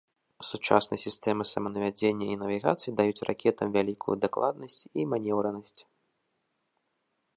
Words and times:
Сучасныя 0.49 0.99
сістэмы 1.07 1.43
саманавядзення 1.51 2.25
і 2.35 2.37
навігацыі 2.43 2.93
даюць 3.01 3.25
ракетам 3.29 3.67
вялікую 3.77 4.15
дакладнасць 4.25 4.81
і 4.91 5.01
манеўранасць. 5.13 5.81